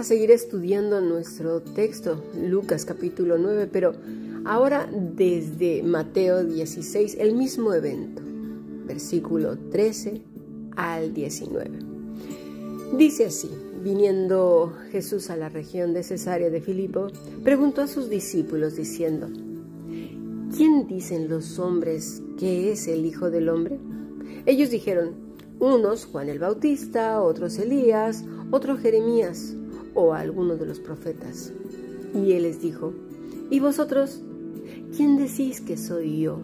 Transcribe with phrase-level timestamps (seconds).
[0.00, 3.92] A seguir estudiando nuestro texto, Lucas capítulo 9, pero
[4.46, 8.22] ahora desde Mateo 16, el mismo evento,
[8.86, 10.22] versículo 13
[10.74, 11.70] al 19.
[12.96, 13.50] Dice así,
[13.84, 17.08] viniendo Jesús a la región de Cesarea de Filipo,
[17.44, 19.28] preguntó a sus discípulos diciendo,
[20.56, 23.78] ¿quién dicen los hombres que es el Hijo del Hombre?
[24.46, 25.10] Ellos dijeron,
[25.58, 29.56] unos Juan el Bautista, otros Elías, otros Jeremías
[29.94, 31.52] o alguno de los profetas.
[32.14, 32.92] Y él les dijo,
[33.50, 34.20] ¿y vosotros?
[34.96, 36.40] ¿Quién decís que soy yo?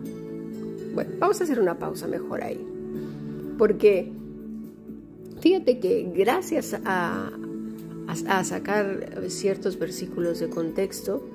[0.94, 2.64] Bueno, vamos a hacer una pausa mejor ahí.
[3.58, 4.12] Porque
[5.40, 7.32] fíjate que gracias a,
[8.06, 11.28] a, sacar ciertos versículos de contexto,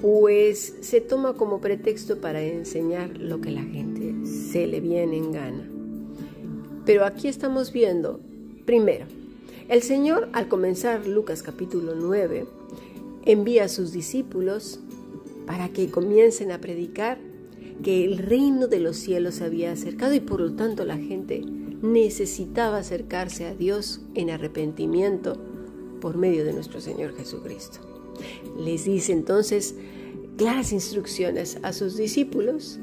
[0.00, 5.32] pues se toma como pretexto para enseñar lo que la gente se le viene en
[5.32, 5.68] gana.
[6.84, 8.20] Pero aquí estamos viendo,
[8.64, 9.06] primero,
[9.72, 12.44] el Señor al comenzar Lucas capítulo 9,
[13.24, 14.80] envía a sus discípulos
[15.46, 17.18] para que comiencen a predicar
[17.82, 21.40] que el reino de los cielos se había acercado y por lo tanto la gente
[21.80, 25.38] necesitaba acercarse a Dios en arrepentimiento
[26.02, 27.78] por medio de nuestro Señor Jesucristo.
[28.58, 29.74] Les dice entonces
[30.36, 32.78] claras instrucciones a sus discípulos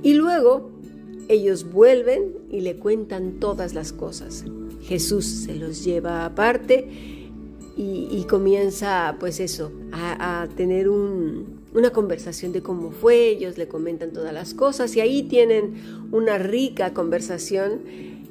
[0.00, 0.70] y luego
[1.26, 4.44] ellos vuelven y le cuentan todas las cosas.
[4.82, 6.88] Jesús se los lleva aparte
[7.76, 14.34] y, comienza pues eso, a, tener una conversación de cómo fue, ellos le comentan todas
[14.34, 15.74] las cosas y ahí tienen
[16.12, 17.80] una rica conversación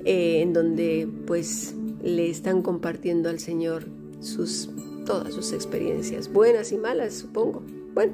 [0.05, 1.73] eh, en donde pues
[2.03, 3.87] le están compartiendo al Señor
[4.19, 4.69] sus,
[5.05, 7.63] todas sus experiencias, buenas y malas, supongo.
[7.95, 8.13] Bueno,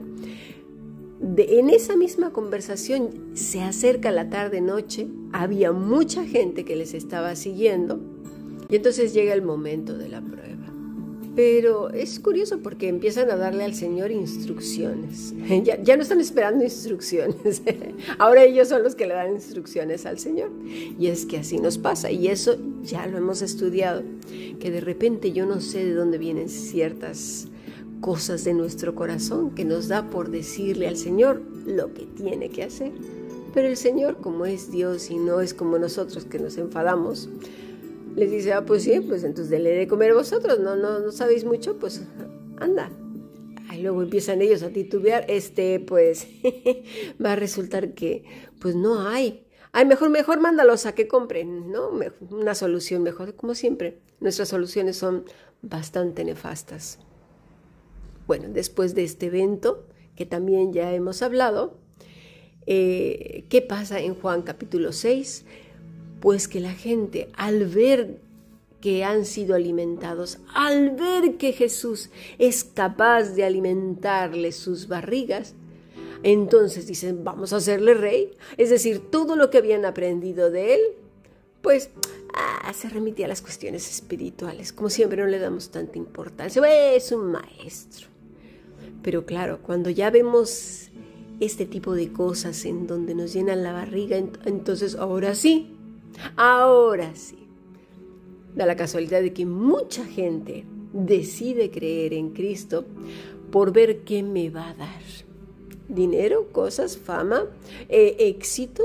[1.38, 8.15] en esa misma conversación se acerca la tarde-noche, había mucha gente que les estaba siguiendo
[8.70, 10.56] y entonces llega el momento de la prueba.
[11.36, 15.34] Pero es curioso porque empiezan a darle al Señor instrucciones.
[15.64, 17.62] Ya, ya, no están esperando instrucciones.
[18.18, 20.50] Ahora ellos son los que le dan instrucciones al Señor.
[20.98, 22.10] Y es que así nos pasa.
[22.10, 24.04] Y eso ya lo hemos estudiado.
[24.60, 27.48] Que de repente yo no sé de dónde vienen ciertas
[28.02, 32.64] cosas de nuestro corazón que nos da por decirle al Señor lo que tiene que
[32.64, 32.92] hacer.
[33.54, 37.30] Pero el Señor, como es Dios y no es como nosotros que nos enfadamos,
[38.16, 41.44] les dice, ah, pues sí, pues entonces le de comer vosotros, no, no, no sabéis
[41.44, 42.02] mucho, pues
[42.58, 42.90] anda.
[43.74, 46.28] Y luego empiezan ellos a titubear, este, pues
[47.24, 48.24] va a resultar que,
[48.60, 49.46] pues no hay.
[49.74, 51.92] Ay, mejor, mejor mándalos a que compren, ¿no?
[52.30, 54.00] Una solución mejor, como siempre.
[54.22, 55.26] Nuestras soluciones son
[55.62, 57.00] bastante nefastas.
[58.28, 61.78] Bueno, después de este evento, que también ya hemos hablado,
[62.68, 65.46] eh, ¿qué pasa en Juan capítulo 6?
[66.26, 68.18] Pues que la gente al ver
[68.82, 72.10] que han sido alimentados, al ver que Jesús
[72.40, 75.54] es capaz de alimentarle sus barrigas,
[76.24, 78.32] entonces dicen, vamos a hacerle rey.
[78.58, 80.82] Es decir, todo lo que habían aprendido de él,
[81.62, 81.92] pues
[82.34, 84.74] ah, se remitía a las cuestiones espirituales.
[84.74, 86.60] Como siempre no le damos tanta importancia.
[86.96, 88.08] Es un maestro.
[89.04, 90.90] Pero claro, cuando ya vemos
[91.40, 95.75] este tipo de cosas en donde nos llenan la barriga, entonces ahora sí,
[96.36, 97.48] ahora sí.
[98.56, 102.86] Da la casualidad de que mucha gente decide creer en Cristo
[103.52, 105.02] por ver qué me va a dar.
[105.88, 107.46] Dinero, cosas, fama,
[107.90, 108.84] eh, éxito,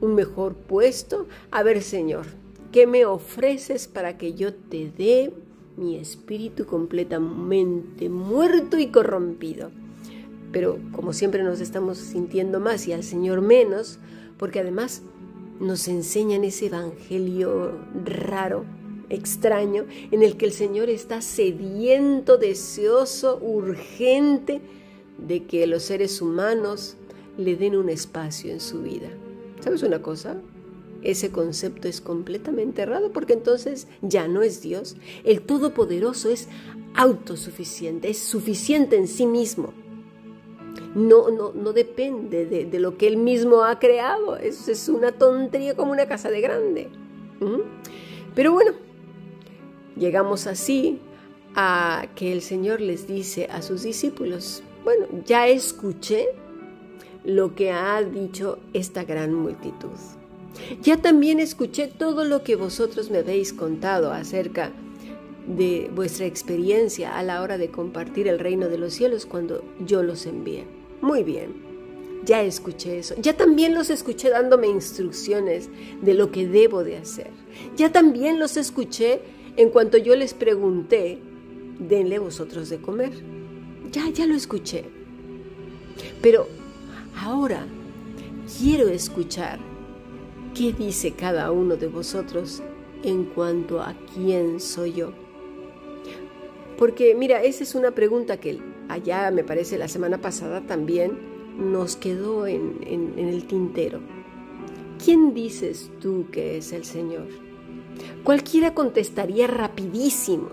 [0.00, 1.26] un mejor puesto.
[1.50, 2.26] A ver, Señor,
[2.72, 5.32] ¿qué me ofreces para que yo te dé
[5.78, 9.70] mi espíritu completamente muerto y corrompido.
[10.52, 13.98] Pero como siempre nos estamos sintiendo más y al Señor menos,
[14.38, 15.02] porque además
[15.60, 17.72] nos enseñan ese evangelio
[18.04, 18.64] raro,
[19.08, 24.60] extraño, en el que el Señor está sediento, deseoso, urgente
[25.18, 26.96] de que los seres humanos
[27.36, 29.08] le den un espacio en su vida.
[29.60, 30.40] ¿Sabes una cosa?
[31.02, 34.96] ese concepto es completamente errado porque entonces ya no es Dios.
[35.24, 36.48] El Todopoderoso es
[36.94, 39.72] autosuficiente, es suficiente en sí mismo.
[40.94, 44.36] No, no, no depende de, lo que Él mismo ha creado.
[44.36, 46.88] Eso es una tontería como una casa de grande.
[48.34, 48.72] Pero bueno,
[49.96, 51.00] llegamos así
[51.54, 56.28] a que el Señor les dice a sus discípulos, bueno, ya escuché
[57.24, 59.90] lo que ha dicho esta gran multitud.
[60.82, 64.72] Ya también escuché todo lo que vosotros me habéis contado acerca
[65.46, 70.02] de vuestra experiencia a la hora de compartir el reino de los cielos cuando yo
[70.02, 70.77] los envié.
[71.00, 71.54] Muy bien,
[72.24, 73.14] ya escuché eso.
[73.20, 75.70] Ya también los escuché dándome instrucciones
[76.02, 77.30] de lo que debo de hacer.
[77.76, 79.20] Ya también los escuché
[79.56, 81.18] en cuanto yo les pregunté,
[81.78, 83.12] denle vosotros de comer.
[83.90, 84.84] Ya, ya lo escuché.
[86.20, 86.46] Pero
[87.16, 87.66] ahora
[88.58, 89.58] quiero escuchar
[90.54, 92.62] qué dice cada uno de vosotros
[93.02, 95.12] en cuanto a quién soy yo.
[96.76, 101.18] Porque mira, esa es una pregunta que allá me parece la semana pasada también
[101.58, 104.00] nos quedó en, en, el tintero.
[105.04, 107.28] ¿Quién dices tú que es el Señor?
[108.22, 110.50] Cualquiera contestaría rapidísimo,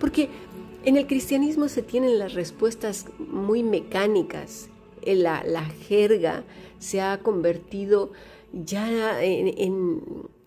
[0.00, 0.28] porque
[0.84, 4.68] en el cristianismo se tienen las respuestas muy mecánicas.
[5.04, 6.44] La, la jerga
[6.78, 8.12] se ha convertido
[8.52, 9.92] ya en,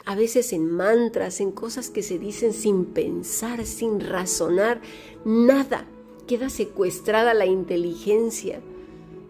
[0.05, 4.81] a veces en mantras, en cosas que se dicen sin pensar, sin razonar,
[5.25, 5.85] nada.
[6.31, 8.61] Queda secuestrada la inteligencia.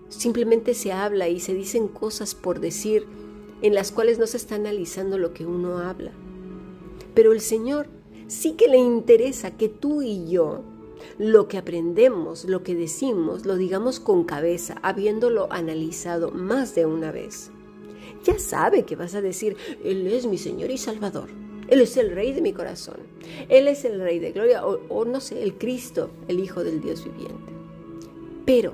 [0.10, 3.08] Simplemente se habla y se dicen cosas por decir
[3.64, 6.12] en las cuales no se está analizando lo que uno habla.
[7.16, 7.88] Pero el Señor
[8.28, 10.62] sí que le interesa que tú y yo
[11.18, 17.12] lo que aprendemos, lo que decimos, lo digamos con cabeza, habiéndolo analizado más de una
[17.12, 17.50] vez.
[18.26, 21.30] Ya sabe que vas a decir, Él es mi Señor y Salvador.
[21.72, 22.98] Él es el Rey de mi corazón.
[23.50, 27.04] Él es el Rey de Gloria o, no sé, el Cristo, el Hijo del Dios
[27.04, 27.52] viviente.
[28.46, 28.74] Pero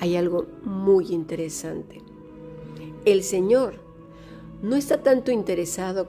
[0.00, 2.00] hay algo muy interesante.
[3.04, 3.74] El Señor
[4.62, 6.08] no está tanto interesado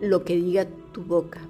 [0.00, 1.40] lo que diga tu boca.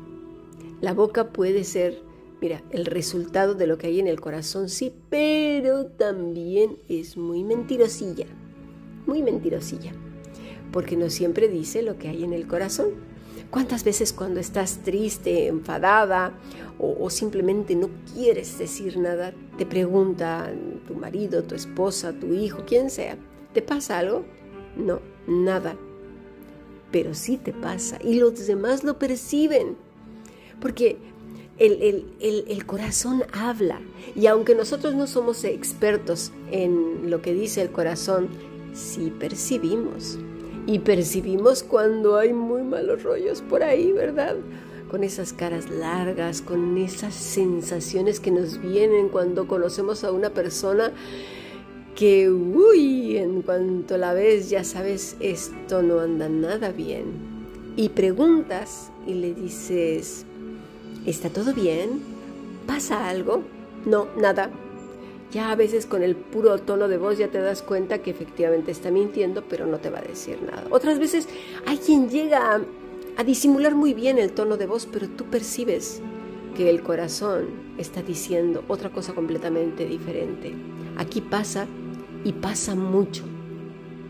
[0.80, 2.00] La boca puede ser
[2.42, 7.44] Mira, el resultado de lo que hay en el corazón sí, pero también es muy
[7.44, 8.26] mentirosilla,
[9.06, 9.92] muy mentirosilla,
[10.72, 13.11] porque no siempre dice lo que hay en el corazón.
[13.52, 16.32] ¿Cuántas veces cuando estás triste, enfadada
[16.78, 20.50] o, simplemente no quieres decir nada, te pregunta
[20.88, 23.18] tu marido, tu esposa, tu hijo, quien sea,
[23.52, 24.24] ¿te pasa algo?
[24.74, 25.76] No, nada.
[26.90, 29.76] Pero sí te pasa y los demás lo perciben.
[30.58, 30.96] Porque
[31.58, 33.82] el, corazón habla.
[34.16, 38.30] Y aunque nosotros no somos expertos en lo que dice el corazón,
[38.72, 40.18] sí percibimos.
[40.66, 44.36] Y percibimos cuando hay muy malos rollos por ahí, ¿verdad?
[44.90, 50.92] Con esas caras largas, con esas sensaciones que nos vienen cuando conocemos a una persona
[51.96, 57.06] que, uy, en cuanto la ves ya sabes, esto no anda nada bien.
[57.76, 60.26] Y preguntas y le dices,
[61.06, 62.00] ¿Está todo bien?
[62.64, 63.42] ¿Pasa algo?
[63.84, 64.50] No, nada.
[65.32, 68.70] Ya a veces con el puro tono de voz ya te das cuenta que efectivamente
[68.70, 70.66] está mintiendo, pero no te va a decir nada.
[70.68, 71.26] Otras veces
[71.66, 72.60] hay quien llega
[73.16, 76.02] a, disimular muy bien el tono de voz, pero tú percibes
[76.54, 77.46] que el corazón
[77.78, 80.52] está diciendo otra cosa completamente diferente.
[80.98, 81.66] Aquí pasa
[82.24, 83.24] y pasa mucho.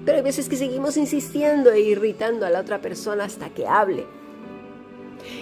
[0.05, 4.07] Pero hay veces que seguimos insistiendo e irritando a la otra persona hasta que hable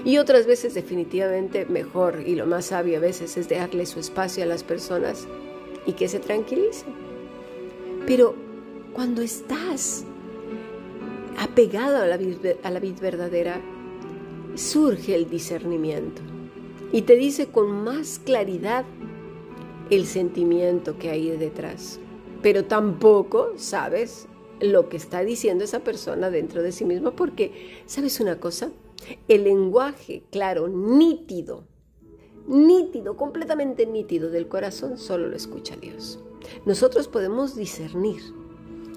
[0.04, 4.42] y otras veces definitivamente mejor y lo más sabio a veces es darle su espacio
[4.42, 5.26] a las personas
[5.86, 6.92] y que se tranquilicen.
[8.06, 8.34] Pero
[8.92, 10.04] cuando estás
[11.38, 12.18] apegado a la,
[12.62, 13.60] a la vida verdadera,
[14.54, 16.22] surge el discernimiento
[16.92, 18.84] y te dice con más claridad
[19.90, 21.98] el sentimiento que hay detrás.
[22.42, 24.26] Pero tampoco sabes
[24.60, 28.70] lo que está diciendo esa persona dentro de sí misma porque, ¿sabes una cosa?
[29.28, 31.64] El lenguaje claro, nítido,
[32.50, 36.18] nítido, completamente nítido del corazón, solo lo escucha Dios.
[36.66, 38.20] Nosotros podemos discernir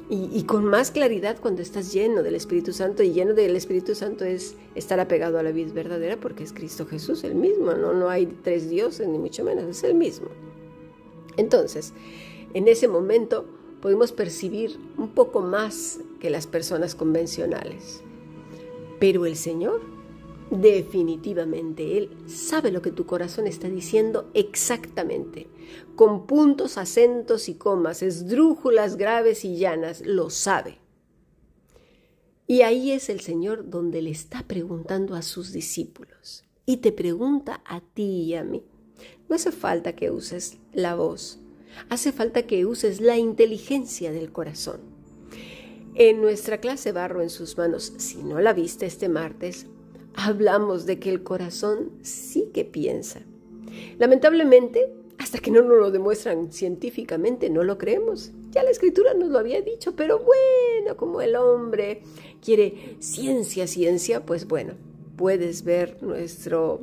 [0.09, 4.25] y, con más claridad cuando estás lleno del Espíritu Santo y lleno del Espíritu Santo
[4.25, 8.09] es estar apegado a la vida verdadera porque es Cristo Jesús el mismo, no, no
[8.09, 10.27] hay tres dioses ni mucho menos, es el mismo.
[11.37, 11.93] Entonces,
[12.53, 13.45] en ese momento
[13.81, 18.01] podemos percibir un poco más que las personas convencionales.
[18.99, 19.81] Pero el Señor
[20.53, 25.47] Definitivamente, Él sabe lo que tu corazón está diciendo exactamente,
[25.95, 30.77] con puntos, acentos y comas, esdrújulas graves y llanas, lo sabe.
[32.45, 36.43] Y ahí es el Señor donde le está preguntando a sus discípulos.
[36.67, 38.63] Y te pregunta a ti y a mí.
[39.27, 41.39] No hace falta que uses la voz,
[41.89, 44.81] hace falta que uses la inteligencia del corazón.
[45.95, 49.65] En nuestra clase Barro en sus manos, si no la viste este martes,
[50.15, 53.21] hablamos de que el corazón sí que piensa.
[53.97, 58.31] Lamentablemente, hasta que no nos lo demuestran científicamente, no lo creemos.
[58.51, 62.01] Ya la escritura nos lo había dicho, pero bueno, como el hombre
[62.43, 64.73] quiere ciencia, ciencia, pues bueno,
[65.15, 66.81] puedes ver nuestro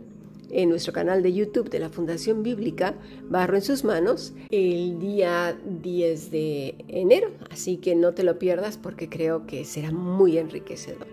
[0.53, 2.97] en nuestro canal de YouTube de la Fundación Bíblica
[3.29, 8.77] Barro en sus manos el día 10 de enero, así que no te lo pierdas
[8.77, 11.07] porque creo que será muy enriquecedor.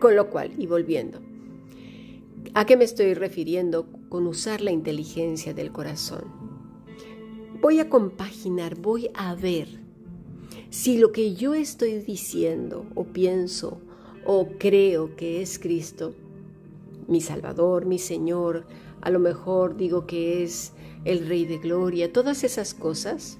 [0.00, 1.20] Con lo cual, y volviendo,
[2.54, 6.24] ¿a qué me estoy refiriendo con usar la inteligencia del corazón?
[7.60, 9.80] Voy a compaginar, voy a ver
[10.70, 13.80] si lo que yo estoy diciendo o pienso
[14.24, 16.14] o creo que es Cristo,
[17.08, 18.66] mi Salvador, mi Señor,
[19.00, 20.72] a lo mejor digo que es
[21.04, 23.38] el Rey de Gloria, todas esas cosas,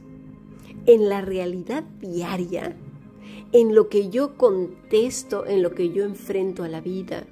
[0.87, 2.77] en la realidad diaria,
[3.53, 7.27] en lo que yo contesto, en lo que yo enfrento a la vida,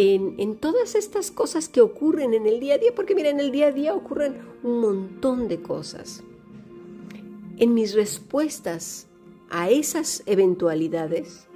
[0.00, 3.50] en, todas estas cosas que ocurren en el día a día, porque mira, en el
[3.50, 6.22] día a día ocurren un montón de cosas.
[7.58, 9.06] En mis respuestas
[9.50, 11.46] a esas eventualidades,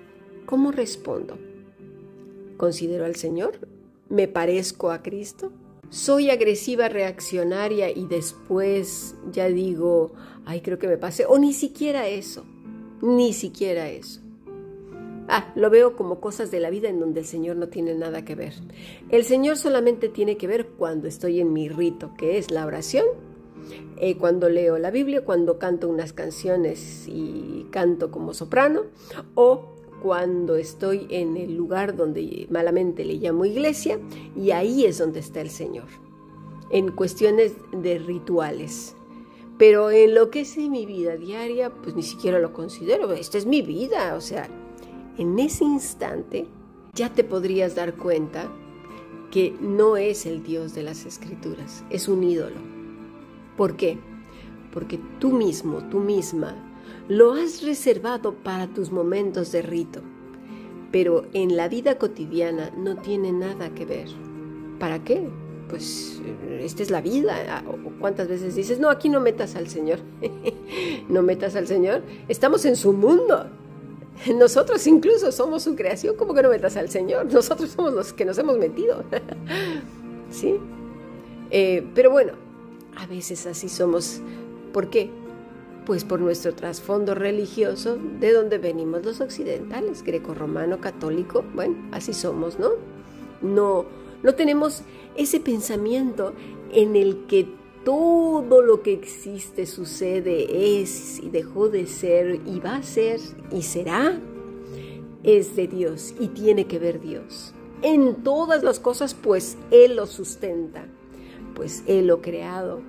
[0.46, 1.38] ¿cómo respondo?
[2.56, 3.58] ¿Considero al Señor?
[4.08, 5.50] ¿Me parezco a Cristo?
[5.90, 10.12] ¿Soy agresiva, reaccionaria y después ya digo,
[10.44, 11.24] ay, creo que me pase?
[11.24, 12.44] O ni siquiera eso,
[13.00, 14.23] ni siquiera eso.
[15.28, 18.24] Ah, lo veo como cosas de la vida en donde el Señor no tiene nada
[18.24, 18.52] que ver.
[19.08, 23.06] El Señor solamente tiene que ver cuando estoy en mi rito, que es la oración,
[23.96, 28.82] eh, cuando leo la Biblia, cuando canto unas canciones y canto como soprano,
[29.34, 33.98] o cuando estoy en el lugar donde malamente le llamo iglesia
[34.36, 35.86] y ahí es donde está el Señor,
[36.68, 38.94] en cuestiones de rituales.
[39.56, 43.46] Pero en lo que es mi vida diaria, pues ni siquiera lo considero, esta es
[43.46, 44.50] mi vida, o sea,
[45.18, 46.46] en ese instante
[46.94, 48.50] ya te podrías dar cuenta
[49.30, 52.56] que no es el Dios de las escrituras, es un ídolo.
[53.56, 53.98] ¿Por qué?
[54.72, 56.54] Porque tú mismo, tú misma,
[57.08, 60.00] lo has reservado para tus momentos de rito,
[60.92, 64.08] pero en la vida cotidiana no tiene nada que ver.
[64.78, 65.28] ¿Para qué?
[65.68, 66.20] Pues
[66.60, 67.64] esta es la vida.
[68.00, 69.98] ¿Cuántas veces dices, no, aquí no metas al Señor?
[71.08, 72.02] no metas al Señor.
[72.28, 73.48] Estamos en su mundo.
[74.34, 76.16] Nosotros incluso somos su creación.
[76.16, 77.32] ¿Cómo que no metas al Señor?
[77.32, 79.04] Nosotros somos los que nos hemos metido.
[80.30, 80.56] ¿Sí?
[81.50, 82.32] Eh, pero bueno,
[82.96, 84.20] a veces así somos.
[84.72, 85.10] ¿Por qué?
[85.86, 92.58] Pues por nuestro trasfondo religioso, de donde venimos los occidentales, greco-romano, católico, bueno, así somos,
[92.58, 92.70] ¿no?
[93.42, 93.84] No,
[94.22, 94.82] no tenemos
[95.14, 96.32] ese pensamiento
[96.72, 97.48] en el que
[97.84, 103.20] todo lo que existe, sucede, es y dejó de ser y va a ser
[103.52, 104.18] y será,
[105.22, 107.54] es de Dios y tiene que ver Dios.
[107.82, 110.86] En todas las cosas, pues Él lo sustenta,
[111.54, 112.80] pues Él lo creado,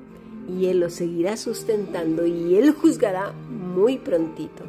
[0.48, 4.64] y Él lo seguirá sustentando y Él juzgará muy prontito.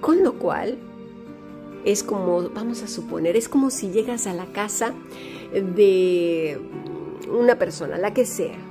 [0.00, 0.78] Con lo cual,
[1.84, 4.94] es como, vamos a suponer, es como si llegas a la casa
[5.52, 6.58] de
[7.30, 8.69] una persona, la que sea.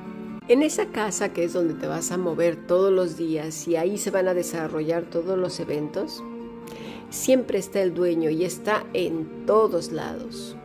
[0.49, 3.99] En esa casa que es donde te vas a mover todos los días y ahí
[3.99, 6.23] se van a desarrollar todos los eventos,
[7.11, 10.55] siempre está el dueño y está en todos lados.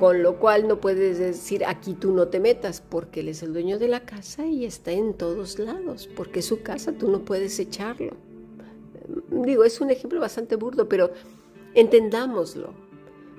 [0.00, 3.52] Con lo cual no puedes decir aquí tú no te metas porque él es el
[3.52, 7.20] dueño de la casa y está en todos lados, porque es su casa, tú no
[7.20, 8.16] puedes echarlo.
[9.30, 11.12] Digo, es un ejemplo bastante burdo, pero
[11.74, 12.74] entendámoslo,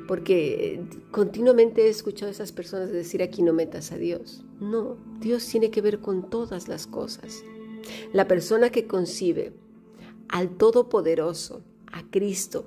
[0.08, 0.82] porque
[1.12, 4.44] continuamente he escuchado a esas personas decir aquí no metas a Dios.
[4.60, 7.44] No, Dios tiene que ver con todas las cosas.
[8.12, 9.54] La persona que concibe
[10.30, 12.66] al Todopoderoso, a Cristo,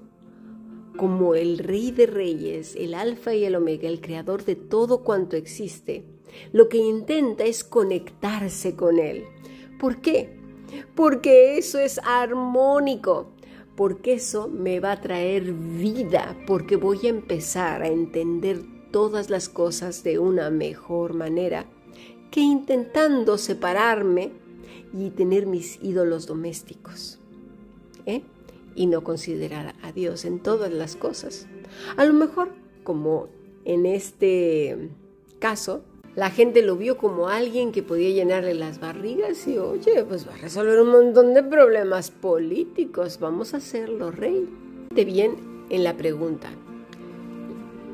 [0.97, 5.37] como el Rey de Reyes, el Alfa y el Omega, el Creador de todo cuanto
[5.37, 6.05] existe,
[6.53, 9.25] lo que intenta es conectarse con Él.
[9.79, 10.37] ¿Por qué?
[10.95, 13.33] Porque eso es armónico,
[13.77, 19.49] porque eso me va a traer vida, porque voy a empezar a entender todas las
[19.49, 21.67] cosas de una mejor manera
[22.31, 24.33] que intentando separarme
[24.93, 27.21] y tener mis ídolos domésticos.
[28.07, 28.23] ¿Eh?
[28.77, 31.49] y no considerar a Dios en todas las cosas.
[31.97, 32.53] A lo mejor,
[32.85, 33.29] como
[33.65, 34.91] en este
[35.41, 35.83] caso,
[36.17, 40.33] la gente lo vio como alguien que podía llenarle las barrigas y, oye, pues va
[40.33, 44.49] a resolver un montón de problemas políticos, vamos a hacerlo rey.
[44.95, 45.37] De bien,
[45.69, 46.49] en la pregunta.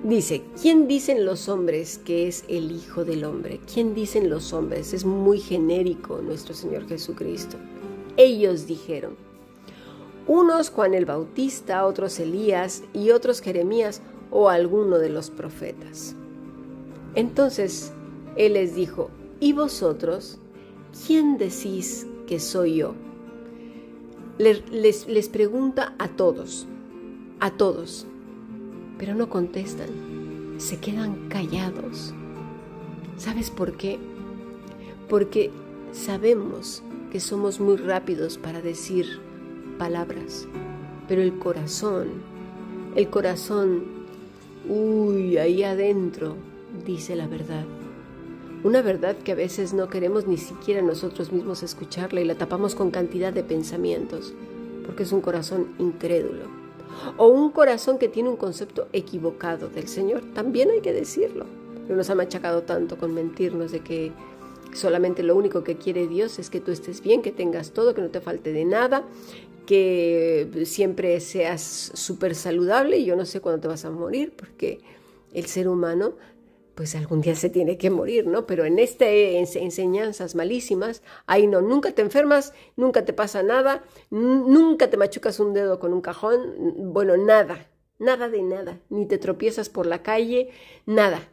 [0.04, 3.58] Dice, ¿quién dicen los hombres que es el Hijo del Hombre?
[3.72, 4.92] ¿Quién dicen los hombres?
[4.94, 7.56] Es muy genérico nuestro Señor Jesucristo.
[8.16, 9.16] Ellos dijeron,
[10.28, 14.00] unos Juan el Bautista, otros Elías y otros Jeremías
[14.30, 16.14] o alguno de los profetas.
[17.16, 17.92] Entonces
[18.36, 19.10] Él les dijo,
[19.40, 20.38] ¿y vosotros?
[21.06, 22.94] ¿Quién decís que soy yo?
[24.38, 26.66] Les, pregunta a todos,
[27.40, 28.06] a todos,
[28.98, 29.88] pero no contestan,
[30.56, 32.14] se quedan callados.
[33.16, 33.98] ¿Sabes por qué?
[35.08, 35.50] Porque
[35.92, 39.20] sabemos que somos muy rápidos para decir
[39.78, 40.48] palabras,
[41.06, 42.08] pero el corazón,
[42.96, 43.84] el corazón,
[44.68, 46.36] uy, ahí adentro,
[46.86, 47.66] dice la verdad.
[48.64, 52.74] Una verdad que a veces no queremos ni siquiera nosotros mismos escucharla y la tapamos
[52.74, 54.32] con cantidad de pensamientos,
[54.86, 56.44] porque es un corazón incrédulo.
[57.16, 61.46] O un corazón que tiene un concepto equivocado del Señor, también hay que decirlo.
[61.88, 64.12] No nos ha machacado tanto con mentirnos de que
[64.72, 68.00] Solamente lo único que quiere Dios es que tú estés bien, que tengas todo, que
[68.00, 69.04] no te falte de nada,
[69.66, 74.80] que siempre seas súper saludable y yo no sé cuándo te vas a morir, porque
[75.34, 76.14] el ser humano
[76.74, 78.46] pues algún día se tiene que morir, ¿no?
[78.46, 79.08] Pero en estas
[79.56, 85.52] enseñanzas malísimas, ahí no, nunca te enfermas, nunca te pasa nada, nunca te machucas un
[85.54, 90.50] dedo con un cajón, bueno, nada, nada de nada, ni te tropiezas por la calle,
[90.86, 91.28] nada.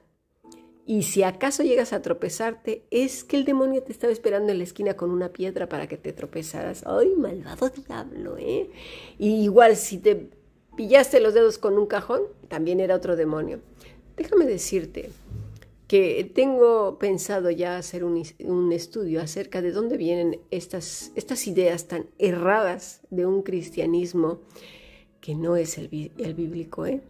[0.86, 4.63] Y si acaso llegas a tropezarte, es que el demonio te estaba esperando en la
[4.63, 6.84] esquina con una piedra para que te tropezaras.
[6.88, 8.38] ¡Ay, malvado diablo!
[8.39, 8.72] ¿eh?
[9.19, 10.31] Y igual si te
[10.75, 13.60] pillaste los dedos con un cajón, también era otro demonio.
[14.17, 15.12] Déjame decirte
[15.89, 22.05] que tengo pensado ya hacer un, estudio acerca de dónde vienen estas, estas ideas tan
[22.17, 24.39] erradas de un cristianismo
[25.19, 26.86] que no es el, el bíblico.
[26.86, 27.01] ¿eh?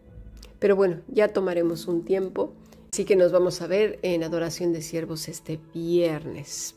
[0.57, 2.55] Pero bueno, ya tomaremos un tiempo
[2.91, 6.75] Así que nos vamos a ver en Adoración de Siervos este viernes.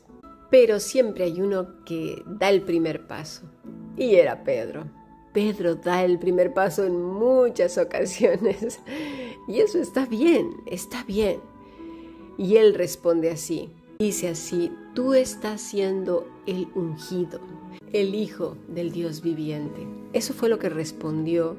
[0.51, 3.49] Pero siempre hay uno que da el primer paso.
[3.97, 4.85] Y era Pedro.
[5.33, 8.79] Pedro da el primer paso en muchas ocasiones.
[9.45, 11.41] Y eso está bien, está bien.
[12.37, 13.69] Y él responde así.
[13.99, 17.39] Dice así, tú estás siendo el ungido,
[17.91, 19.87] el Hijo del Dios viviente.
[20.13, 21.55] Eso fue lo que respondió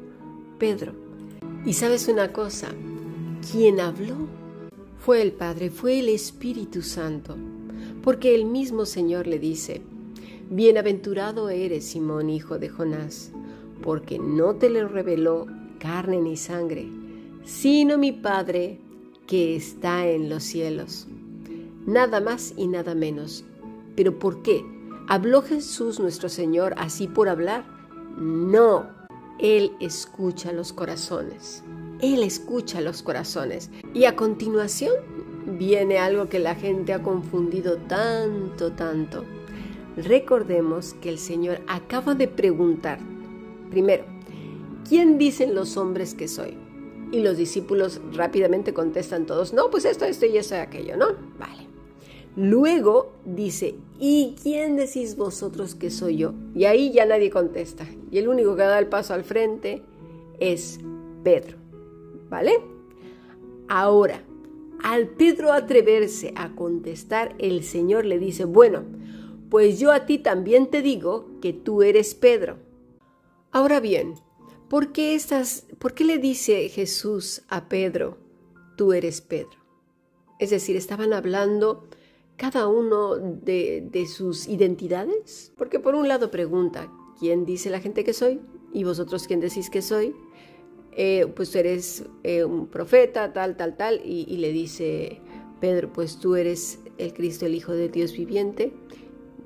[0.59, 0.93] Pedro.
[1.65, 2.69] Y sabes una cosa,
[3.51, 4.17] quien habló
[4.99, 7.37] fue el Padre, fue el Espíritu Santo,
[8.03, 9.83] porque el mismo Señor le dice,
[10.51, 13.33] Bienaventurado eres, Simón, hijo de Jonás,
[13.83, 15.47] porque no te lo reveló
[15.79, 16.87] carne ni sangre,
[17.45, 18.79] sino mi Padre
[19.27, 21.07] que está en los cielos.
[21.87, 23.45] Nada más y nada menos.
[23.97, 24.65] ¿Pero por qué?
[25.07, 27.65] ¿Habló Jesús nuestro Señor así por hablar?
[28.19, 28.87] No,
[29.39, 31.63] Él escucha los corazones.
[32.01, 33.71] Él escucha los corazones.
[33.93, 34.93] Y a continuación
[35.59, 39.25] viene algo que la gente ha confundido tanto, tanto.
[39.97, 42.99] Recordemos que el Señor acaba de preguntar,
[43.71, 44.05] primero,
[44.89, 46.64] ¿quién dicen los hombres que soy?
[47.15, 51.07] Y los discípulos rápidamente contestan todos, no, pues esto, esto y eso aquello, ¿no?
[51.39, 51.69] Vale.
[52.37, 56.35] Luego dice, ¿y quién decís vosotros que soy yo?
[56.55, 57.87] Y ahí ya nadie contesta.
[58.11, 59.83] Y el único que da el paso al frente
[60.41, 60.81] es
[61.23, 61.65] Pedro.
[62.29, 62.61] ¿vale?
[63.69, 64.25] Ahora,
[64.83, 68.83] al Pedro atreverse a contestar, el Señor le dice, bueno,
[69.51, 72.57] pues yo a ti también te digo que tú eres Pedro.
[73.53, 74.15] Ahora bien,
[74.69, 78.19] ¿por qué, estás, ¿por qué le dice Jesús a Pedro,
[78.77, 79.65] tú eres Pedro?
[80.39, 81.89] Es decir, estaban hablando
[82.37, 85.53] cada uno de, de sus identidades.
[85.57, 88.41] Porque por un lado pregunta, ¿quién dice la gente que soy?
[88.73, 90.15] ¿Y vosotros quién decís que soy?
[90.97, 95.21] Eh, pues eres eh, un profeta, tal, tal, tal, y, le dice
[95.61, 98.73] Pedro, pues tú eres el Cristo, el Hijo de Dios viviente.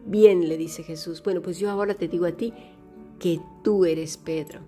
[0.04, 2.52] Bien, le dice Jesús, bueno, pues yo ahora te digo a ti
[3.18, 4.60] que tú eres Pedro.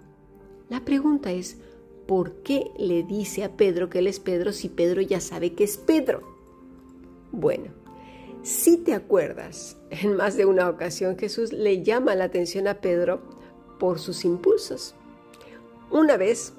[0.71, 1.59] La pregunta es,
[2.07, 5.65] ¿por qué le dice a Pedro que él es Pedro si Pedro ya sabe que
[5.65, 6.23] es Pedro?
[7.31, 7.73] Bueno,
[8.43, 13.21] si te acuerdas, en más de una ocasión Jesús le llama la atención a Pedro
[13.79, 14.95] por sus impulsos.
[15.91, 16.55] Una vez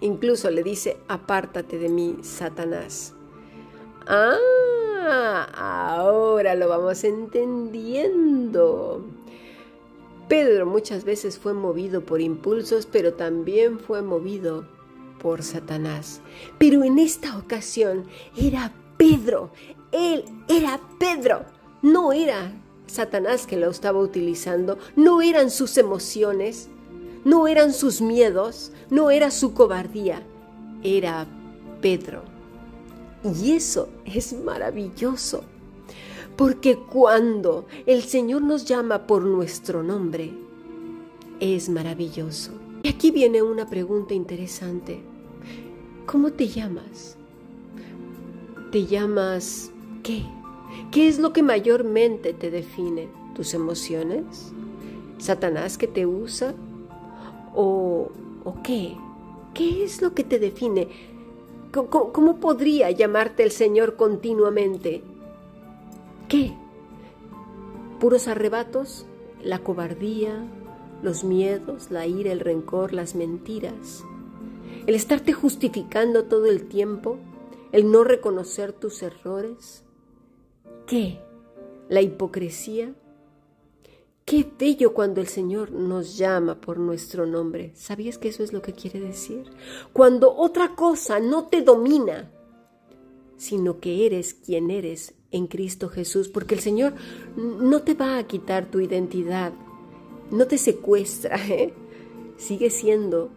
[0.00, 3.14] Incluso le dice, apártate de mí, Satanás.
[4.06, 9.04] Ah, ahora lo vamos entendiendo.
[10.28, 14.66] Pedro muchas veces fue movido por impulsos, pero también fue movido
[15.20, 16.20] por Satanás.
[16.58, 19.50] Pero en esta ocasión era Pedro,
[19.92, 21.44] él era Pedro,
[21.82, 22.52] no era
[22.86, 26.68] Satanás que lo estaba utilizando, no eran sus emociones,
[27.24, 30.22] no eran sus miedos, no era su cobardía,
[30.82, 31.26] era
[31.80, 32.22] Pedro.
[33.24, 35.44] Y eso es maravilloso,
[36.36, 40.32] porque cuando el Señor nos llama por nuestro nombre,
[41.40, 42.52] es maravilloso.
[42.82, 45.00] Y aquí viene una pregunta interesante.
[46.06, 47.16] ¿Cómo te llamas?
[48.70, 49.70] ¿Te llamas
[50.02, 50.22] qué?
[50.92, 53.08] ¿Qué es lo que mayormente te define?
[53.34, 54.52] ¿Tus emociones?
[55.18, 56.54] ¿Satanás que te usa?
[57.54, 58.10] ¿O,
[58.44, 58.94] o qué?
[59.54, 60.88] ¿Qué es lo que te define?
[61.72, 65.02] ¿Cómo, ¿Cómo, podría llamarte el Señor continuamente?
[66.28, 66.52] ¿Qué?
[68.00, 69.06] ¿Puros arrebatos?
[69.42, 70.44] ¿La cobardía?
[71.02, 71.92] ¿Los miedos?
[71.92, 72.32] ¿La ira?
[72.32, 72.92] ¿El rencor?
[72.92, 74.02] ¿Las mentiras?
[74.86, 77.18] ¿El estarte justificando todo el tiempo?
[77.70, 79.84] ¿El no reconocer tus errores?
[80.86, 81.20] ¿Qué?
[81.88, 82.92] ¿La hipocresía?
[84.24, 87.70] Qué bello cuando el Señor nos llama por nuestro nombre.
[87.76, 89.44] ¿Sabías que eso es lo que quiere decir?
[89.92, 92.32] Cuando otra cosa no te domina,
[93.36, 96.94] sino que eres quien eres en Cristo Jesús, porque el Señor
[97.36, 99.52] no te va a quitar tu identidad,
[100.30, 101.72] no te secuestra, ¿eh?
[102.36, 103.30] sigue siendo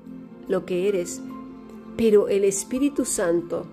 [0.47, 1.21] lo que eres,
[1.97, 3.65] pero el Espíritu Santo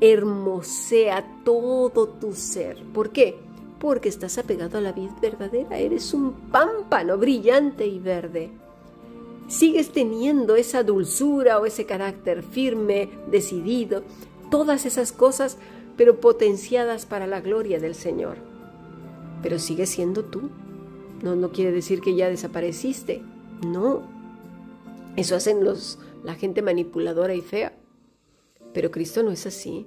[0.00, 2.82] hermosea todo tu ser.
[2.92, 3.36] ¿Por qué?
[3.78, 8.50] Porque estás apegado a la vida verdadera, eres un pámpano brillante y verde.
[9.46, 14.02] Sigues teniendo esa dulzura o ese carácter firme, decidido,
[14.50, 15.58] todas esas cosas,
[15.96, 18.38] pero potenciadas para la gloria del Señor.
[19.42, 20.50] Pero sigues siendo tú.
[21.22, 23.22] No, no quiere decir que ya desapareciste.
[23.66, 24.02] No.
[25.16, 27.76] Eso hacen los, la gente manipuladora y fea.
[28.72, 29.86] Pero Cristo no es así.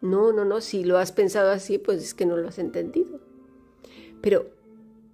[0.00, 3.20] No, no, no, si lo has pensado así, pues es que no lo has entendido.
[4.20, 4.50] Pero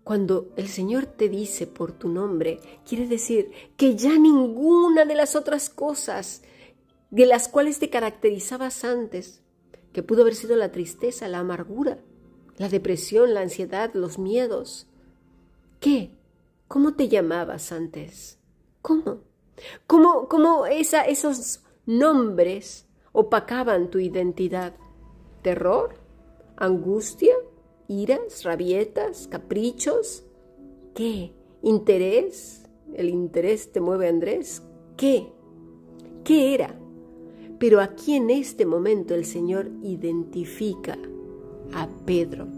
[0.02, 5.36] cuando el Señor te dice por tu nombre, quiere decir que ya ninguna de las
[5.36, 6.42] otras cosas
[7.10, 9.42] de las cuales te caracterizabas antes,
[9.92, 11.98] que pudo haber sido la tristeza, la amargura,
[12.56, 14.86] la depresión, la ansiedad, los miedos.
[15.80, 16.10] ¿Qué?
[16.68, 18.38] ¿Cómo te llamabas antes?
[18.82, 19.20] ¿Cómo?
[19.86, 24.74] ¿Cómo, cómo esa, esos nombres opacaban tu identidad.
[25.42, 25.94] ¿Terror?
[26.56, 27.34] ¿Angustia?
[27.88, 28.44] ¿Iras?
[28.44, 29.26] ¿Rabietas?
[29.28, 30.24] ¿Caprichos?
[30.94, 31.32] ¿Qué?
[31.62, 32.64] ¿Interés?
[32.94, 34.62] ¿El interés te mueve Andrés?
[34.96, 35.32] ¿Qué?
[36.24, 36.78] ¿Qué era?
[37.60, 40.96] Pero aquí en este momento el Señor identifica
[41.74, 42.48] a Pedro.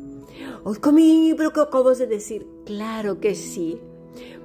[0.63, 2.47] Oh, pero ¿qué acabas de decir?
[2.65, 3.81] Claro que sí,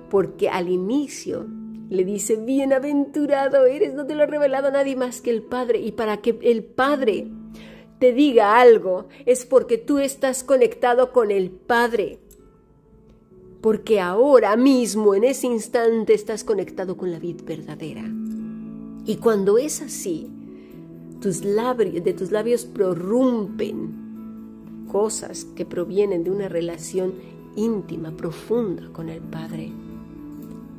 [0.09, 1.45] porque al inicio
[1.89, 5.79] le dice, bienaventurado eres, no te lo ha revelado nadie más que el Padre.
[5.79, 7.27] Y para que el Padre
[7.99, 12.17] te diga algo, es porque tú estás conectado con el Padre.
[13.61, 18.03] Porque ahora mismo, en ese instante, estás conectado con la vida verdadera.
[19.05, 20.31] Y cuando es así,
[21.21, 24.07] tus labios, de tus labios prorrumpen
[24.87, 27.13] cosas que provienen de una relación
[27.55, 29.71] íntima, profunda con el Padre.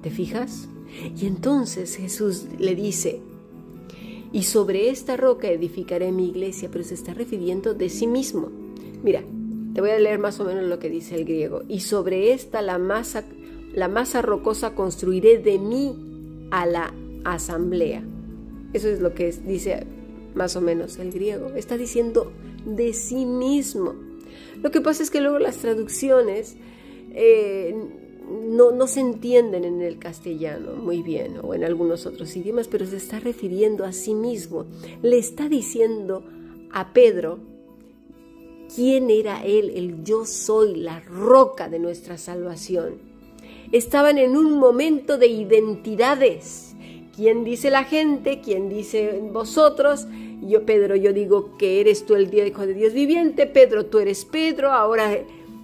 [0.03, 0.69] ¿Te fijas?
[1.17, 3.21] Y entonces Jesús le dice,
[4.33, 8.51] y sobre esta roca edificaré mi iglesia, pero se está refiriendo de sí mismo.
[9.03, 9.23] Mira,
[9.75, 11.63] te voy a leer más o menos lo que dice el griego.
[11.69, 13.25] Y sobre esta la masa,
[13.75, 15.95] la masa rocosa construiré de mí
[16.51, 18.03] a la asamblea.
[18.73, 19.87] Eso es lo que dice
[20.39, 21.49] más o menos el griego.
[21.55, 22.33] Está diciendo
[22.65, 23.95] de sí mismo.
[24.63, 26.57] Lo que pasa es que luego las traducciones
[27.13, 27.75] eh,
[28.29, 32.97] no, se entienden en el castellano muy bien o en algunos otros idiomas, pero se
[32.97, 34.67] está refiriendo a sí mismo.
[35.03, 36.25] Le está diciendo
[36.71, 37.39] a Pedro
[38.75, 42.99] quién era él, el yo soy, la roca de nuestra salvación.
[43.73, 46.68] Estaban en un momento de identidades.
[47.19, 48.41] ¿Quién dice la gente?
[48.41, 50.07] ¿Quién dice vosotros?
[50.41, 53.47] Yo, Pedro, yo digo que eres tú el Hijo de Dios viviente.
[53.47, 54.71] Pedro, tú eres Pedro.
[54.71, 55.19] Ahora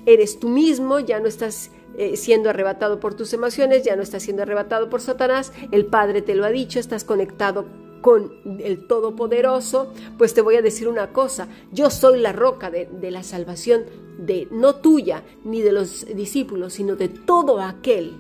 [0.05, 0.99] eres tú mismo.
[0.99, 5.01] Ya no estás eh, siendo arrebatado por tus emociones, ya no estás siendo arrebatado por
[5.01, 7.67] Satanás, el Padre te lo ha dicho, estás conectado
[8.01, 12.87] con el Todopoderoso, pues te voy a decir una cosa, yo soy la roca de,
[12.87, 13.85] de la salvación,
[14.19, 18.17] de no tuya ni de los discípulos, sino de todo aquel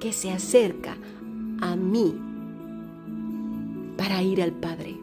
[0.00, 0.96] que se acerca
[1.60, 2.23] a mí
[3.96, 4.96] para ir al Padre,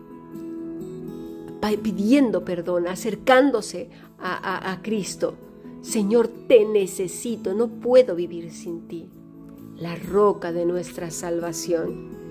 [1.82, 5.36] pidiendo perdón, acercándose a, Cristo
[5.82, 9.10] Señor, te necesito, no puedo vivir sin ti,
[9.78, 12.22] la roca de nuestra salvación.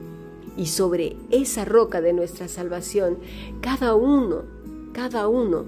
[0.56, 3.18] Y sobre esa roca de nuestra salvación,
[3.60, 4.44] cada uno,
[4.92, 5.64] cada uno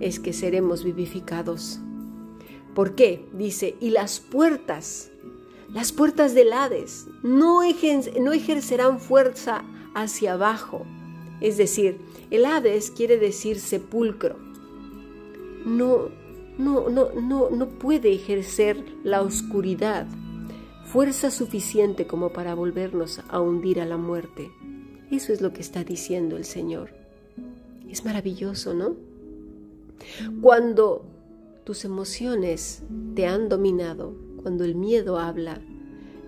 [0.00, 1.80] es que seremos vivificados.
[2.74, 3.26] ¿Por qué?
[3.32, 5.10] Dice, y las puertas,
[5.72, 9.64] Las puertas del Hades no ejercerán fuerza
[9.96, 10.84] hacia abajo.
[11.40, 11.98] Es decir,
[12.30, 14.36] el Hades quiere decir sepulcro.
[15.64, 16.10] No,
[16.58, 20.06] no, no, no, no puede ejercer la oscuridad
[20.84, 24.52] fuerza suficiente como para volvernos a hundir a la muerte.
[25.10, 26.90] Eso es lo que está diciendo el Señor.
[27.90, 28.94] Es maravilloso, ¿no?
[30.40, 31.06] Cuando
[31.64, 32.82] tus emociones
[33.14, 35.60] te han dominado, cuando el miedo habla,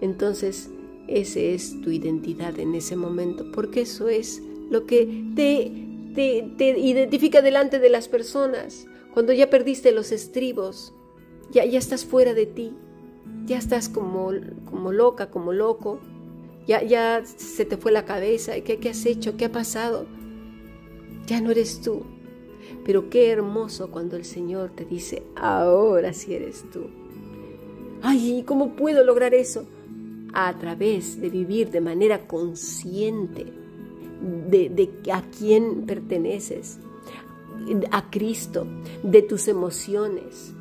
[0.01, 0.71] entonces
[1.09, 5.73] esa es tu identidad en ese momento, porque eso es lo que te,
[6.15, 8.87] te, identifica delante de las personas.
[9.15, 10.93] Cuando ya perdiste los estribos,
[11.51, 12.75] ya, ya estás fuera de ti,
[13.47, 14.31] ya estás como,
[14.67, 15.99] como loca, como loco,
[16.67, 19.37] ya, ya se te fue la cabeza, ¿Qué, ¿qué has hecho?
[19.39, 20.07] ¿Qué ha pasado?
[21.27, 22.03] Ya no eres tú.
[22.85, 26.89] Pero qué hermoso cuando el Señor te dice, ahora sí eres tú.
[28.03, 29.67] Ay, ¿cómo puedo lograr eso?
[30.41, 33.53] A través de vivir de manera consciente
[34.49, 36.79] de, de a quién perteneces,
[37.91, 38.67] a Cristo,
[39.03, 40.55] de tus emociones.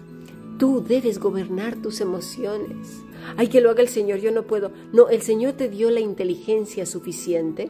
[0.58, 3.04] Tú debes gobernar tus emociones.
[3.36, 4.72] Ay, que lo haga el Señor, yo no puedo.
[4.94, 7.70] No, el Señor te dio la inteligencia suficiente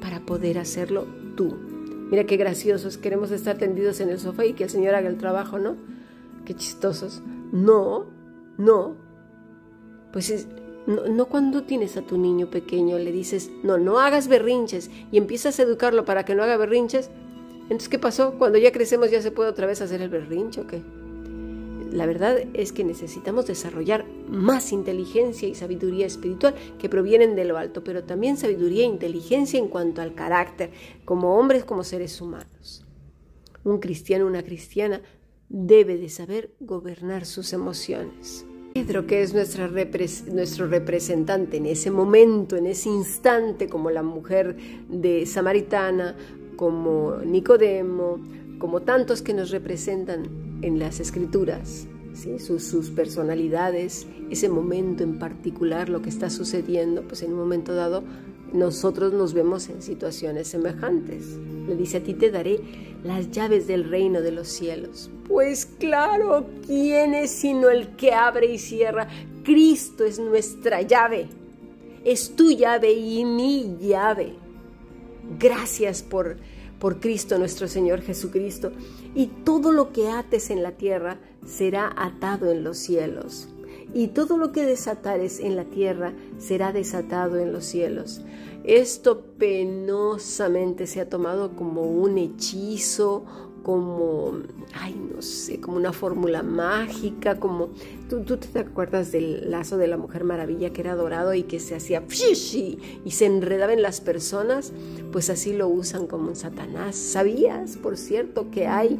[0.00, 1.56] para poder hacerlo tú.
[2.10, 5.16] Mira qué graciosos, queremos estar tendidos en el sofá y que el Señor haga el
[5.16, 5.76] trabajo, ¿no?
[6.44, 7.22] Qué chistosos.
[7.52, 8.06] No,
[8.58, 8.96] no.
[10.12, 10.46] Pues
[10.86, 15.58] no, cuando tienes a tu niño pequeño le dices, no, no hagas berrinches y empiezas
[15.58, 17.10] a educarlo para que no haga berrinches.
[17.62, 18.34] Entonces, ¿qué pasó?
[18.38, 20.82] Cuando ya crecemos ya se puede otra vez hacer el berrinche o qué?
[21.92, 27.58] La verdad es que necesitamos desarrollar más inteligencia y sabiduría espiritual que provienen de lo
[27.58, 30.70] alto, pero también sabiduría e inteligencia en cuanto al carácter,
[31.04, 32.86] como hombres, como seres humanos.
[33.62, 35.02] Un cristiano, una cristiana,
[35.50, 38.46] debe de saber gobernar sus emociones.
[38.74, 44.56] Pedro, que es nuestro representante en ese momento, en ese instante, como la mujer
[44.88, 46.16] de Samaritana,
[46.56, 48.18] como Nicodemo,
[48.58, 50.28] como tantos que nos representan
[50.62, 51.86] en las escrituras,
[52.38, 58.04] sus, personalidades, ese momento en particular, lo que está sucediendo, pues en un momento dado
[58.52, 61.36] nosotros nos vemos en situaciones semejantes.
[61.66, 62.60] Le dice, a ti te daré
[63.04, 65.10] las llaves del reino de los cielos.
[65.28, 69.08] Pues claro, ¿quién es sino el que abre y cierra?
[69.42, 71.28] Cristo es nuestra llave.
[72.04, 74.34] Es tu llave y mi llave.
[75.38, 76.36] Gracias por
[76.82, 78.72] por Cristo nuestro Señor Jesucristo,
[79.14, 83.46] y todo lo que ates en la tierra será atado en los cielos,
[83.94, 88.22] y todo lo que desatares en la tierra será desatado en los cielos.
[88.64, 93.24] Esto penosamente se ha tomado como un hechizo,
[93.62, 94.32] como,
[94.74, 97.70] ay, no sé, como una fórmula mágica, como,
[98.08, 101.60] ¿tú, tú te acuerdas del lazo de la Mujer Maravilla que era dorado y que
[101.60, 102.04] se hacía
[103.04, 104.72] y se enredaba en las personas?
[105.10, 106.96] Pues así lo usan como un Satanás.
[106.96, 108.98] ¿Sabías, por cierto, que hay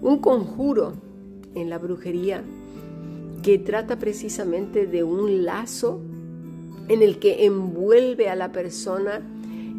[0.00, 0.94] un conjuro
[1.54, 2.42] en la brujería
[3.44, 6.00] que trata precisamente de un lazo
[6.88, 9.20] en el que envuelve a la persona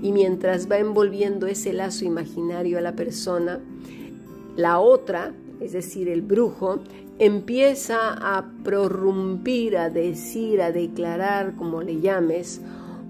[0.04, 3.60] y mientras va envolviendo ese lazo imaginario a la persona,
[4.56, 6.82] la otra, es decir, el brujo,
[7.18, 12.62] empieza a prorrumpir, a decir, a declarar, como le llames,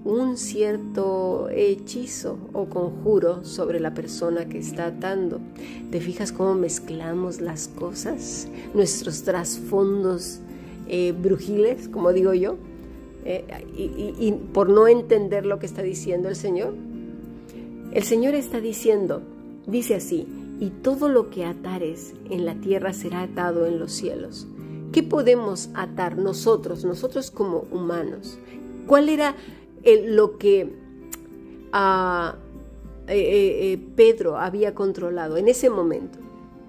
[0.06, 5.38] un cierto hechizo o conjuro sobre la persona que está atando.
[5.90, 8.48] ¿Te fijas cómo mezclamos las cosas?
[8.72, 10.40] Nuestros trasfondos
[10.88, 12.56] eh, brujiles, como digo yo,
[13.24, 13.44] eh,
[13.76, 16.74] y por no entender lo que está diciendo el Señor.
[17.92, 19.22] El Señor está diciendo,
[19.66, 20.26] dice así,
[20.60, 24.46] y todo lo que atares en la tierra será atado en los cielos.
[24.92, 28.38] ¿Qué podemos atar nosotros, nosotros como humanos?
[28.86, 29.36] ¿Cuál era
[29.84, 32.32] lo que eh,
[33.08, 36.18] eh, eh, Pedro había controlado en ese momento?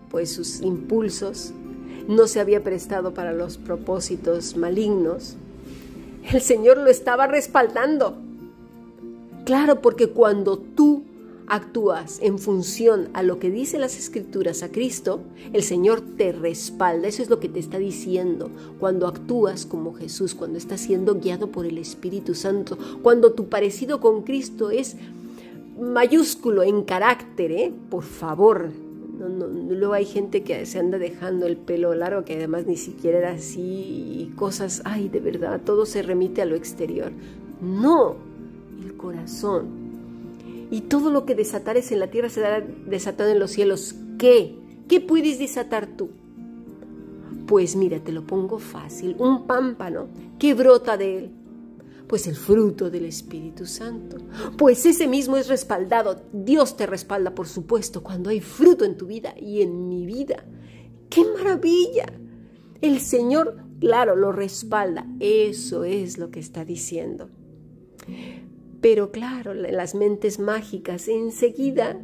[0.10, 1.54] Pues sus impulsos,
[2.08, 5.36] no se había prestado para los propósitos malignos.
[6.32, 8.18] El Señor lo estaba respaldando.
[9.46, 11.04] Claro, porque cuando tú
[11.48, 15.22] actúas en función a lo que dice las escrituras a Cristo,
[15.54, 17.08] el Señor te respalda.
[17.08, 18.52] Eso es lo que te está diciendo.
[18.80, 24.02] Cuando actúas como Jesús, cuando estás siendo guiado por el Espíritu Santo, cuando tu parecido
[24.02, 24.98] con Cristo es
[25.80, 27.74] mayúsculo en carácter, ¿eh?
[27.90, 28.72] por favor.
[29.20, 33.32] Luego hay gente que se anda dejando el pelo largo, que además ni siquiera era
[33.32, 37.12] así, y cosas, ay, de verdad, todo se remite a lo exterior.
[37.62, 38.16] No,
[38.84, 39.88] el corazón
[40.70, 43.96] y todo lo que desatares en la tierra será desatado en los cielos.
[44.18, 44.56] ¿Qué?
[44.88, 46.10] ¿Qué puedes desatar tú?
[47.46, 51.32] Pues mira, te lo pongo fácil, un pámpano que brota de él.
[52.08, 54.18] Pues el fruto del Espíritu Santo.
[54.58, 56.22] Pues ese mismo es respaldado.
[56.32, 60.46] Dios te respalda, por supuesto, cuando hay fruto en tu vida y en mi vida.
[61.10, 62.06] ¡Qué maravilla!
[62.82, 65.06] El Señor, claro, lo respalda.
[65.20, 67.30] Eso es lo que está diciendo.
[68.80, 72.00] Pero claro, las mentes mágicas enseguida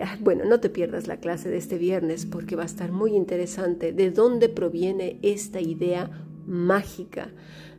[0.00, 3.14] Ah, bueno, no te pierdas la clase de este viernes porque va a estar muy
[3.14, 6.10] interesante de dónde proviene esta idea
[6.46, 7.30] mágica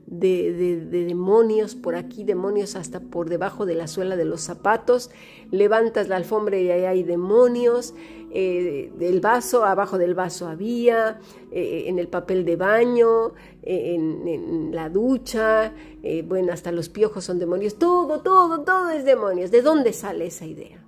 [0.07, 5.09] de, demonios por aquí, demonios hasta por debajo de la suela de los zapatos,
[5.51, 7.93] levantas la alfombra y ahí hay demonios,
[8.31, 14.75] eh, del vaso, abajo del vaso había, eh, en el papel de baño, en, en,
[14.75, 19.51] la ducha, eh, bueno, hasta los piojos son demonios, todo, todo, todo es demonios.
[19.51, 20.83] ¿De dónde sale esa idea?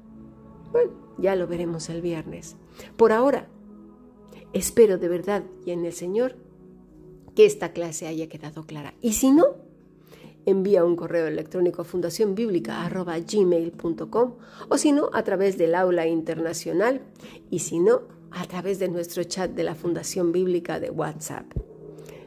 [0.71, 2.57] Bueno, ya lo veremos el viernes.
[2.97, 3.47] Por ahora,
[4.53, 6.35] espero de verdad y en el Señor
[7.37, 8.95] que esta clase haya quedado clara.
[8.99, 9.45] Y si no,
[10.47, 14.33] envía un correo electrónico a fundacionbiblica.gmail.com
[14.69, 17.03] o si no, a través del aula internacional
[17.51, 21.45] y si no, a través de nuestro chat de la Fundación Bíblica de WhatsApp.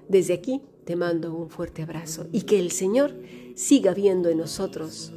[0.09, 3.17] Desde aquí te mando un fuerte abrazo y que el Señor
[3.57, 5.13] siga viendo en nosotros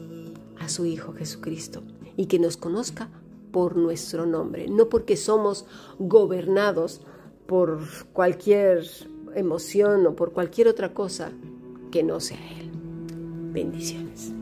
[0.58, 1.84] a su Hijo Jesucristo
[2.17, 3.12] y que nos conozca
[3.51, 5.67] por nuestro nombre, no porque somos
[5.99, 7.01] gobernados
[7.45, 8.88] por cualquier
[9.35, 11.31] emoción o por cualquier otra cosa
[11.91, 12.71] que no sea Él.
[13.51, 14.33] Bendiciones.